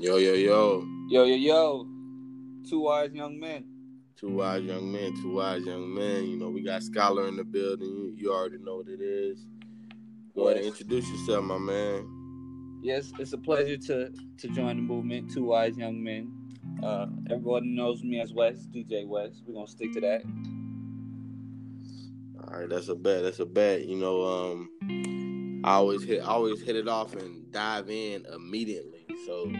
[0.00, 0.82] Yo, yo, yo.
[1.10, 1.86] Yo, yo, yo.
[2.66, 3.66] Two wise young men.
[4.16, 6.24] Two wise young men, two wise young men.
[6.24, 8.14] You know, we got Scholar in the building.
[8.16, 9.44] You, already know what it is.
[10.34, 12.80] Go ahead and introduce yourself, my man.
[12.82, 15.34] Yes, it's a pleasure to to join the movement.
[15.34, 16.32] Two wise young men.
[16.82, 19.42] Uh, everyone knows me as West, DJ West.
[19.46, 20.22] We're gonna stick to that.
[22.42, 23.22] All right, that's a bet.
[23.22, 23.84] That's a bet.
[23.84, 28.99] You know, um, I always hit, I always hit it off and dive in immediately.
[29.26, 29.52] So,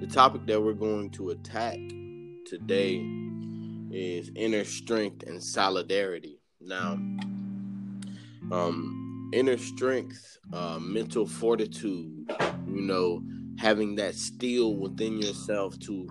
[0.00, 1.78] the topic that we're going to attack
[2.44, 2.96] today
[3.90, 6.40] is inner strength and solidarity.
[6.60, 6.92] Now,
[8.52, 12.30] um, inner strength, uh, mental fortitude,
[12.66, 13.22] you know,
[13.58, 16.06] having that steel within yourself to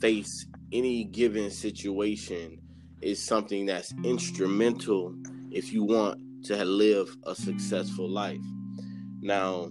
[0.00, 2.58] face any given situation
[3.00, 5.14] is something that's instrumental
[5.52, 8.40] if you want to live a successful life.
[9.20, 9.70] Now,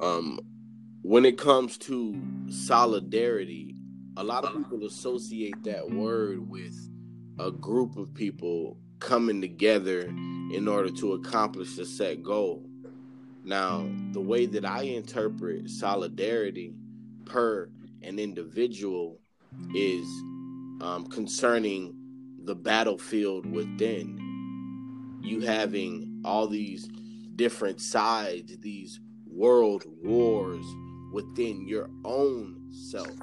[0.00, 0.38] um,
[1.08, 3.74] when it comes to solidarity,
[4.18, 6.76] a lot of people associate that word with
[7.38, 12.62] a group of people coming together in order to accomplish a set goal.
[13.42, 16.74] Now, the way that I interpret solidarity
[17.24, 17.70] per
[18.02, 19.18] an individual
[19.74, 20.06] is
[20.82, 21.94] um, concerning
[22.44, 25.20] the battlefield within.
[25.22, 26.86] You having all these
[27.34, 30.66] different sides, these world wars
[31.12, 33.16] within your own self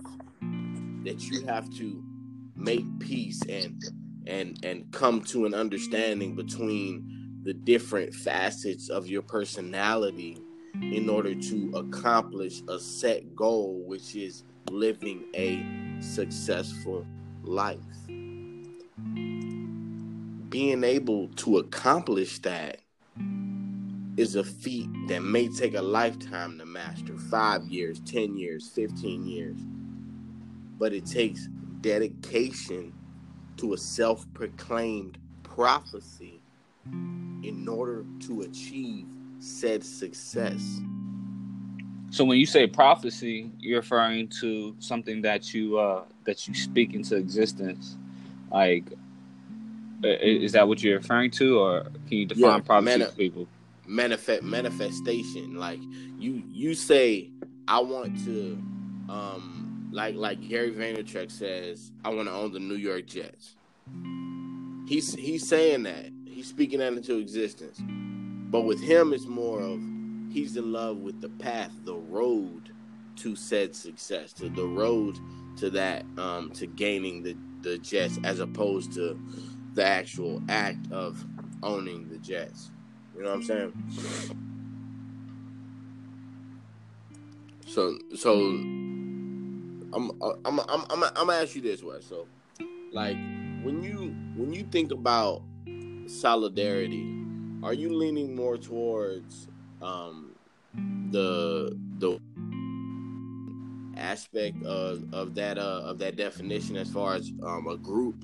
[1.03, 2.03] that you have to
[2.55, 3.83] make peace and
[4.27, 10.37] and and come to an understanding between the different facets of your personality
[10.81, 15.63] in order to accomplish a set goal which is living a
[16.01, 17.05] successful
[17.43, 17.79] life.
[20.49, 22.79] Being able to accomplish that
[24.17, 29.25] is a feat that may take a lifetime to master five years, 10 years, 15
[29.25, 29.57] years.
[30.77, 31.47] But it takes
[31.81, 32.93] dedication
[33.57, 36.41] to a self proclaimed prophecy
[37.43, 39.05] in order to achieve
[39.39, 40.81] said success.
[42.09, 46.93] So when you say prophecy, you're referring to something that you uh, that you speak
[46.93, 47.97] into existence.
[48.51, 48.85] Like,
[50.03, 53.47] is that what you're referring to, or can you define yeah, prophecy mani- people?
[53.87, 55.55] Manifest manifestation.
[55.55, 55.79] Like
[56.17, 57.31] you you say,
[57.67, 58.53] I want to,
[59.09, 63.55] um, like like Gary Vaynerchuk says, I want to own the New York Jets.
[64.87, 67.79] He's he's saying that he's speaking that into existence,
[68.51, 69.79] but with him, it's more of
[70.31, 72.71] he's in love with the path, the road
[73.17, 75.17] to said success, to the road
[75.57, 79.19] to that, um, to gaining the the Jets, as opposed to
[79.73, 81.25] the actual act of
[81.63, 82.71] owning the Jets.
[83.15, 83.73] You know what I'm saying?
[87.67, 90.11] So so I'm I'm
[90.45, 91.97] I'm I'm, I'm, gonna ask you this way.
[92.01, 92.27] So
[92.91, 93.17] like
[93.63, 95.41] when you when you think about
[96.07, 97.23] solidarity,
[97.63, 99.47] are you leaning more towards
[99.81, 100.35] um
[101.11, 102.19] the the
[103.97, 108.23] aspect of, of that uh, of that definition as far as um, a group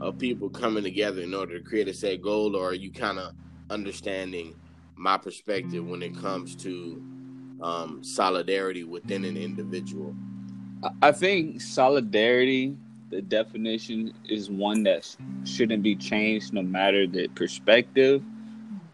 [0.00, 3.18] of people coming together in order to create a set goal, or are you kind
[3.18, 3.32] of
[3.70, 4.54] understanding
[4.96, 7.02] my perspective when it comes to
[7.60, 10.14] um, solidarity within an individual?
[11.02, 12.76] I think solidarity,
[13.10, 18.22] the definition is one that shouldn't be changed no matter the perspective.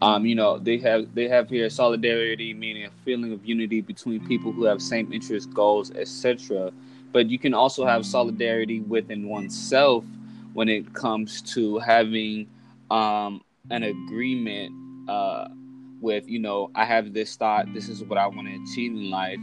[0.01, 4.25] Um, you know, they have they have here solidarity, meaning a feeling of unity between
[4.27, 6.71] people who have same interests, goals, etc.
[7.11, 10.03] But you can also have solidarity within oneself
[10.53, 12.47] when it comes to having
[12.91, 14.71] um, an agreement
[15.09, 15.47] uh,
[16.01, 19.09] with, you know, I have this thought, this is what I want to achieve in
[19.09, 19.39] life,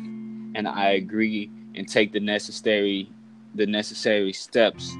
[0.55, 3.11] and I agree and take the necessary
[3.55, 4.97] the necessary steps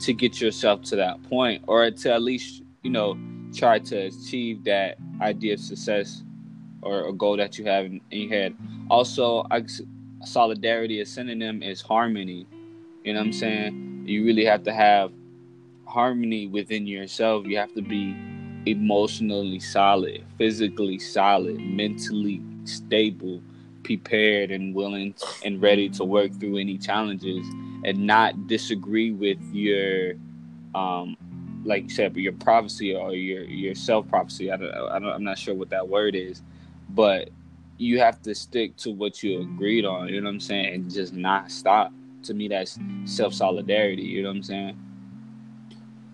[0.00, 3.16] to get yourself to that point, or to at least, you know,
[3.54, 6.24] try to achieve that idea of success
[6.80, 8.56] or a goal that you have in, in your head.
[8.90, 9.64] Also, I,
[10.24, 12.46] solidarity, a synonym is harmony.
[13.04, 14.04] You know what I'm saying?
[14.06, 15.12] You really have to have
[15.86, 17.46] harmony within yourself.
[17.46, 18.16] You have to be
[18.66, 23.42] emotionally solid, physically solid, mentally stable,
[23.82, 25.14] prepared and willing
[25.44, 27.46] and ready to work through any challenges
[27.84, 30.14] and not disagree with your
[30.74, 31.16] um
[31.64, 35.24] like you said your prophecy or your your self prophecy I don't, I don't i'm
[35.24, 36.42] not sure what that word is
[36.90, 37.30] but
[37.78, 40.90] you have to stick to what you agreed on you know what i'm saying and
[40.90, 41.92] just not stop.
[42.24, 44.78] To me that's self solidarity you know what i'm saying?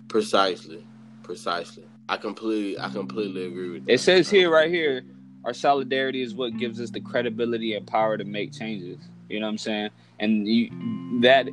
[0.09, 0.83] Precisely,
[1.23, 1.85] precisely.
[2.09, 3.93] I completely, I completely agree with that.
[3.93, 5.05] It says here, right here,
[5.45, 8.99] our solidarity is what gives us the credibility and power to make changes.
[9.29, 9.91] You know what I'm saying?
[10.19, 11.49] And you, that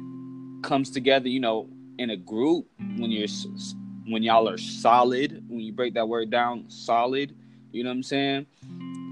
[0.63, 1.67] comes together, you know,
[1.97, 2.67] in a group
[2.97, 3.27] when you're
[4.07, 5.43] when y'all are solid.
[5.49, 7.35] When you break that word down, solid.
[7.71, 8.45] You know what I'm saying?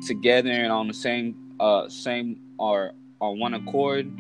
[0.08, 4.12] Together and on the same uh same or on one accord,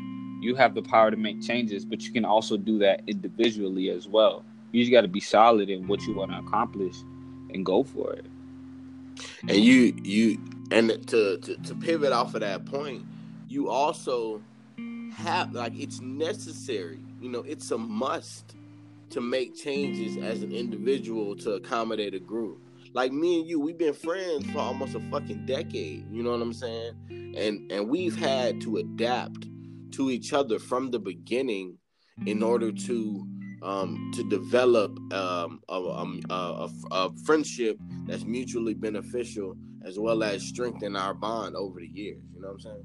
[0.41, 1.85] you have the power to make changes.
[1.85, 4.43] But you can also do that individually as well.
[4.71, 6.97] You just got to be solid in what you want to accomplish
[7.53, 8.25] and go for it.
[9.47, 10.39] And you you
[10.71, 13.05] and to, to to pivot off of that point,
[13.47, 14.41] you also
[15.15, 16.99] have like it's necessary.
[17.21, 18.55] You know, it's a must
[19.11, 22.59] to make changes as an individual to accommodate a group.
[22.93, 26.09] Like me and you, we've been friends for almost a fucking decade.
[26.11, 26.93] You know what I'm saying?
[27.37, 29.47] And and we've had to adapt
[29.91, 31.77] to each other from the beginning
[32.25, 33.27] in order to
[33.63, 39.55] um, to develop um, a, a, a, a, friendship that's mutually beneficial
[39.85, 42.21] as well as strengthen our bond over the years.
[42.33, 42.83] You know what I'm saying?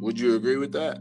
[0.00, 0.98] Would you agree with that?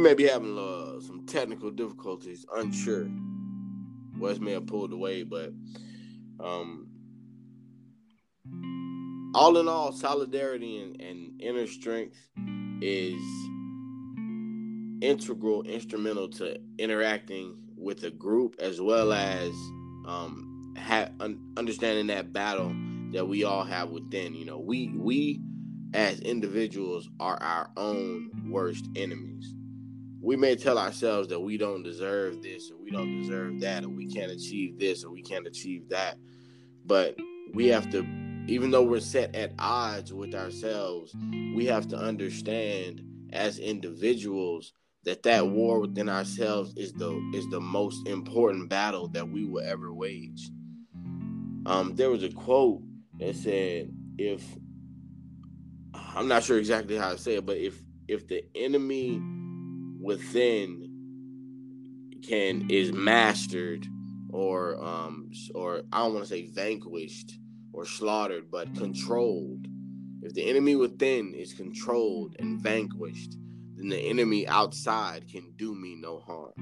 [0.00, 2.44] May be having uh, some technical difficulties.
[2.56, 3.08] Unsure.
[4.18, 5.52] Wes may have pulled away, but
[6.38, 6.88] um,
[9.34, 12.18] all in all, solidarity and, and inner strength
[12.82, 13.20] is
[15.00, 19.50] integral, instrumental to interacting with a group as well as
[20.06, 22.74] um, ha- un- understanding that battle
[23.12, 24.34] that we all have within.
[24.34, 25.40] You know, we we
[25.94, 29.54] as individuals are our own worst enemies.
[30.22, 33.88] We may tell ourselves that we don't deserve this or we don't deserve that or
[33.88, 36.18] we can't achieve this or we can't achieve that.
[36.84, 37.16] But
[37.54, 38.04] we have to
[38.46, 41.14] even though we're set at odds with ourselves,
[41.54, 43.00] we have to understand
[43.32, 44.72] as individuals
[45.04, 49.62] that that war within ourselves is the is the most important battle that we will
[49.62, 50.50] ever wage.
[51.66, 52.82] Um, there was a quote
[53.18, 54.44] that said, "If
[55.94, 59.22] I'm not sure exactly how to say it, but if if the enemy
[60.00, 60.90] within
[62.22, 63.86] can is mastered
[64.30, 67.38] or um or I don't want to say vanquished
[67.72, 69.66] or slaughtered, but controlled.
[70.22, 73.36] If the enemy within is controlled and vanquished,
[73.76, 76.52] then the enemy outside can do me no harm.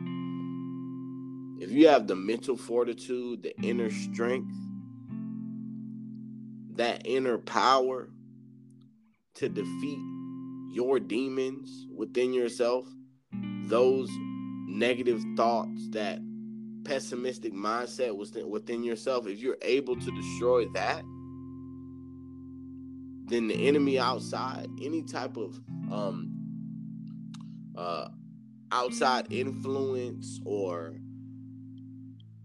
[1.60, 4.54] If you have the mental fortitude, the inner strength,
[6.76, 8.10] that inner power
[9.34, 9.98] to defeat
[10.70, 12.86] your demons within yourself,
[13.68, 14.10] those
[14.66, 16.20] negative thoughts, that
[16.84, 18.16] pessimistic mindset
[18.48, 21.02] within yourself, if you're able to destroy that,
[23.26, 25.60] then the enemy outside, any type of
[25.92, 26.32] um,
[27.76, 28.08] uh,
[28.72, 30.94] outside influence or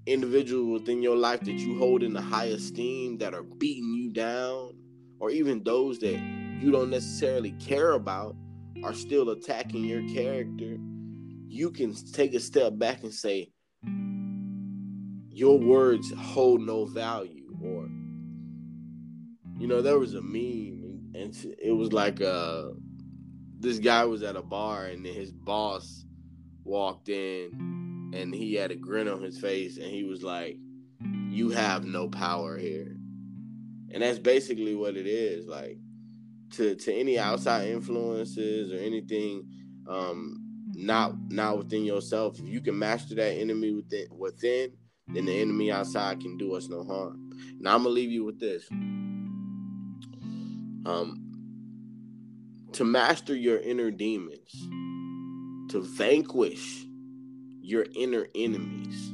[0.05, 4.11] individual within your life that you hold in the high esteem that are beating you
[4.11, 4.73] down,
[5.19, 6.19] or even those that
[6.59, 8.35] you don't necessarily care about
[8.83, 10.77] are still attacking your character,
[11.53, 13.51] you can take a step back and say,
[15.29, 17.55] Your words hold no value.
[17.63, 17.87] Or,
[19.59, 22.69] you know, there was a meme, and it was like, uh,
[23.59, 26.05] this guy was at a bar and his boss
[26.65, 30.57] walked in and he had a grin on his face and he was like,
[31.29, 32.97] You have no power here.
[33.91, 35.47] And that's basically what it is.
[35.47, 35.77] Like
[36.53, 39.47] to to any outside influences or anything
[39.87, 40.42] um
[40.73, 44.73] not not within yourself, if you can master that enemy within within,
[45.07, 47.31] then the enemy outside can do us no harm.
[47.59, 48.67] Now I'm gonna leave you with this.
[50.85, 51.19] Um
[52.73, 54.51] to master your inner demons,
[55.71, 56.85] to vanquish
[57.61, 59.13] your inner enemies.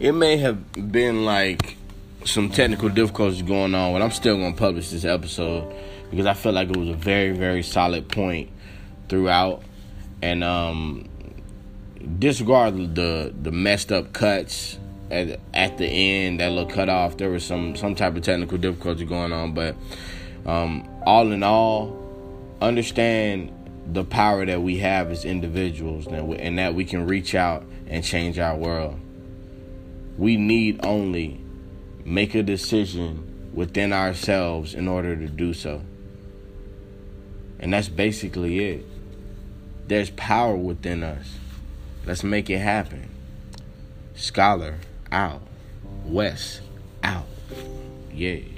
[0.00, 1.76] It may have been like
[2.24, 5.72] some technical difficulties going on, but I'm still going to publish this episode
[6.10, 8.50] because I felt like it was a very, very solid point
[9.08, 9.62] throughout.
[10.20, 11.08] And um,
[12.18, 14.78] disregard the the messed up cuts
[15.12, 17.16] at at the end, that little cut off.
[17.16, 19.76] There was some some type of technical difficulty going on, but
[20.44, 21.96] um, all in all,
[22.60, 23.52] understand
[23.92, 28.40] the power that we have as individuals, and that we can reach out and change
[28.40, 28.98] our world.
[30.16, 31.40] We need only
[32.04, 35.82] make a decision within ourselves in order to do so.
[37.58, 38.86] And that's basically it.
[39.86, 41.36] There's power within us.
[42.06, 43.08] Let's make it happen.
[44.14, 44.76] Scholar
[45.10, 45.42] out.
[46.04, 46.60] West
[47.02, 47.26] out.
[48.12, 48.53] Yeah.